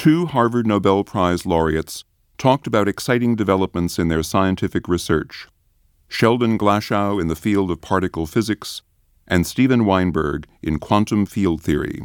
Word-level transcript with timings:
two 0.00 0.24
Harvard 0.24 0.66
Nobel 0.66 1.04
Prize 1.04 1.44
laureates 1.44 2.04
talked 2.38 2.66
about 2.66 2.88
exciting 2.88 3.36
developments 3.36 3.98
in 3.98 4.08
their 4.08 4.22
scientific 4.22 4.88
research. 4.88 5.46
Sheldon 6.08 6.56
Glashow 6.56 7.20
in 7.20 7.28
the 7.28 7.36
field 7.36 7.70
of 7.70 7.82
particle 7.82 8.26
physics, 8.26 8.80
and 9.28 9.46
Steven 9.46 9.84
Weinberg 9.84 10.46
in 10.62 10.78
quantum 10.78 11.26
field 11.26 11.62
theory. 11.62 12.00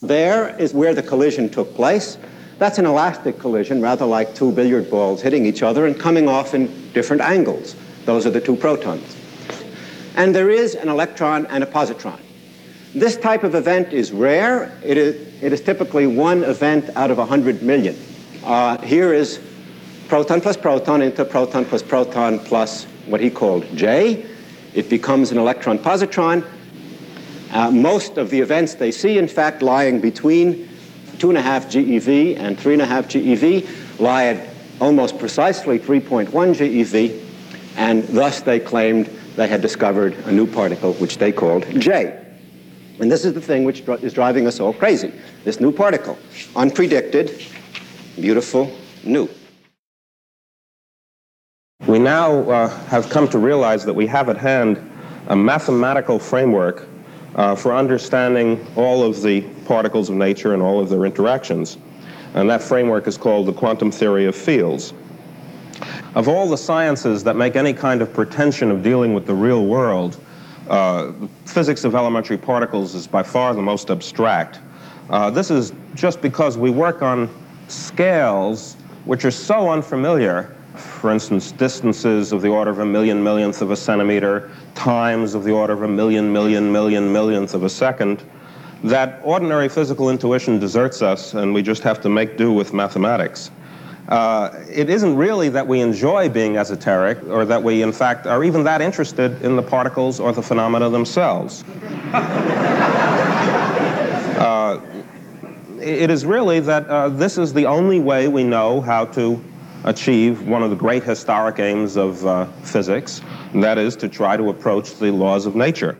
There 0.00 0.58
is 0.58 0.72
where 0.72 0.94
the 0.94 1.02
collision 1.02 1.50
took 1.50 1.74
place. 1.74 2.16
That's 2.58 2.78
an 2.78 2.86
elastic 2.86 3.38
collision, 3.38 3.82
rather 3.82 4.06
like 4.06 4.34
two 4.34 4.50
billiard 4.50 4.90
balls 4.90 5.20
hitting 5.20 5.44
each 5.44 5.62
other 5.62 5.84
and 5.84 6.00
coming 6.00 6.26
off 6.26 6.54
in 6.54 6.90
different 6.94 7.20
angles. 7.20 7.76
Those 8.06 8.24
are 8.24 8.30
the 8.30 8.40
two 8.40 8.56
protons. 8.56 9.14
And 10.16 10.34
there 10.34 10.48
is 10.48 10.74
an 10.74 10.88
electron 10.88 11.44
and 11.48 11.62
a 11.62 11.66
positron. 11.66 12.18
This 12.94 13.16
type 13.16 13.42
of 13.42 13.56
event 13.56 13.92
is 13.92 14.12
rare. 14.12 14.70
It 14.84 14.96
is, 14.96 15.42
it 15.42 15.52
is 15.52 15.60
typically 15.60 16.06
one 16.06 16.44
event 16.44 16.90
out 16.94 17.10
of 17.10 17.18
100 17.18 17.60
million. 17.60 17.98
Uh, 18.44 18.78
here 18.82 19.12
is 19.12 19.40
proton 20.06 20.40
plus 20.40 20.56
proton 20.56 21.02
into 21.02 21.24
proton 21.24 21.64
plus 21.64 21.82
proton 21.82 22.38
plus 22.38 22.84
what 23.06 23.20
he 23.20 23.30
called 23.30 23.66
J. 23.76 24.24
It 24.74 24.88
becomes 24.88 25.32
an 25.32 25.38
electron 25.38 25.76
positron. 25.76 26.46
Uh, 27.50 27.72
most 27.72 28.16
of 28.16 28.30
the 28.30 28.38
events 28.38 28.74
they 28.74 28.92
see, 28.92 29.18
in 29.18 29.26
fact, 29.26 29.60
lying 29.60 30.00
between 30.00 30.68
2.5 31.16 31.42
GeV 31.42 32.38
and 32.38 32.56
3.5 32.56 32.78
GeV, 33.58 33.98
lie 34.00 34.26
at 34.26 34.48
almost 34.80 35.18
precisely 35.18 35.80
3.1 35.80 36.28
GeV, 36.28 37.24
and 37.76 38.04
thus 38.04 38.40
they 38.40 38.60
claimed 38.60 39.06
they 39.34 39.48
had 39.48 39.60
discovered 39.60 40.14
a 40.26 40.30
new 40.32 40.46
particle, 40.46 40.92
which 40.94 41.18
they 41.18 41.32
called 41.32 41.66
J. 41.80 42.23
And 43.00 43.10
this 43.10 43.24
is 43.24 43.32
the 43.32 43.40
thing 43.40 43.64
which 43.64 43.80
is 44.02 44.12
driving 44.12 44.46
us 44.46 44.60
all 44.60 44.72
crazy. 44.72 45.12
This 45.44 45.60
new 45.60 45.72
particle, 45.72 46.16
unpredicted, 46.54 47.52
beautiful, 48.20 48.70
new. 49.02 49.28
We 51.86 51.98
now 51.98 52.48
uh, 52.48 52.68
have 52.86 53.10
come 53.10 53.28
to 53.28 53.38
realize 53.38 53.84
that 53.84 53.94
we 53.94 54.06
have 54.06 54.28
at 54.28 54.36
hand 54.36 54.78
a 55.28 55.36
mathematical 55.36 56.18
framework 56.18 56.88
uh, 57.34 57.56
for 57.56 57.74
understanding 57.74 58.64
all 58.76 59.02
of 59.02 59.22
the 59.22 59.40
particles 59.66 60.08
of 60.08 60.14
nature 60.14 60.54
and 60.54 60.62
all 60.62 60.80
of 60.80 60.88
their 60.88 61.04
interactions. 61.04 61.78
And 62.34 62.48
that 62.48 62.62
framework 62.62 63.06
is 63.06 63.18
called 63.18 63.46
the 63.46 63.52
quantum 63.52 63.90
theory 63.90 64.26
of 64.26 64.36
fields. 64.36 64.94
Of 66.14 66.28
all 66.28 66.48
the 66.48 66.56
sciences 66.56 67.24
that 67.24 67.34
make 67.34 67.56
any 67.56 67.72
kind 67.72 68.02
of 68.02 68.12
pretension 68.12 68.70
of 68.70 68.82
dealing 68.82 69.14
with 69.14 69.26
the 69.26 69.34
real 69.34 69.66
world, 69.66 70.20
uh, 70.68 71.12
physics 71.44 71.84
of 71.84 71.94
elementary 71.94 72.38
particles 72.38 72.94
is 72.94 73.06
by 73.06 73.22
far 73.22 73.54
the 73.54 73.62
most 73.62 73.90
abstract. 73.90 74.60
Uh, 75.10 75.30
this 75.30 75.50
is 75.50 75.72
just 75.94 76.20
because 76.22 76.56
we 76.56 76.70
work 76.70 77.02
on 77.02 77.28
scales 77.68 78.76
which 79.04 79.24
are 79.24 79.30
so 79.30 79.70
unfamiliar. 79.70 80.54
For 80.74 81.12
instance, 81.12 81.52
distances 81.52 82.32
of 82.32 82.42
the 82.42 82.48
order 82.48 82.70
of 82.70 82.78
a 82.78 82.86
million 82.86 83.22
millionth 83.22 83.62
of 83.62 83.70
a 83.70 83.76
centimeter, 83.76 84.50
times 84.74 85.34
of 85.34 85.44
the 85.44 85.52
order 85.52 85.72
of 85.72 85.82
a 85.82 85.88
million 85.88 86.32
million 86.32 86.72
million 86.72 87.12
millionth 87.12 87.54
of 87.54 87.62
a 87.62 87.68
second, 87.68 88.22
that 88.82 89.20
ordinary 89.22 89.68
physical 89.68 90.10
intuition 90.10 90.58
deserts 90.58 91.00
us 91.02 91.34
and 91.34 91.54
we 91.54 91.62
just 91.62 91.82
have 91.82 92.00
to 92.00 92.08
make 92.08 92.36
do 92.36 92.52
with 92.52 92.72
mathematics. 92.72 93.50
Uh, 94.08 94.50
it 94.70 94.90
isn't 94.90 95.16
really 95.16 95.48
that 95.48 95.66
we 95.66 95.80
enjoy 95.80 96.28
being 96.28 96.58
esoteric 96.58 97.22
or 97.28 97.46
that 97.46 97.62
we, 97.62 97.82
in 97.82 97.92
fact, 97.92 98.26
are 98.26 98.44
even 98.44 98.64
that 98.64 98.82
interested 98.82 99.40
in 99.42 99.56
the 99.56 99.62
particles 99.62 100.20
or 100.20 100.30
the 100.32 100.42
phenomena 100.42 100.90
themselves. 100.90 101.64
uh, 104.42 104.78
it 105.80 106.10
is 106.10 106.26
really 106.26 106.60
that 106.60 106.86
uh, 106.88 107.08
this 107.08 107.38
is 107.38 107.54
the 107.54 107.64
only 107.64 107.98
way 108.00 108.28
we 108.28 108.44
know 108.44 108.82
how 108.82 109.06
to 109.06 109.42
achieve 109.84 110.46
one 110.46 110.62
of 110.62 110.70
the 110.70 110.76
great 110.76 111.02
historic 111.02 111.58
aims 111.58 111.96
of 111.96 112.26
uh, 112.26 112.44
physics, 112.62 113.22
and 113.52 113.62
that 113.62 113.78
is 113.78 113.96
to 113.96 114.08
try 114.08 114.36
to 114.36 114.50
approach 114.50 114.96
the 114.96 115.10
laws 115.10 115.46
of 115.46 115.56
nature. 115.56 115.98